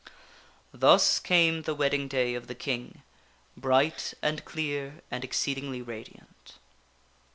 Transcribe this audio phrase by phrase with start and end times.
[0.73, 3.03] Thus came the wedding day of the King
[3.55, 6.57] bright and clear and exceed ingly radiant.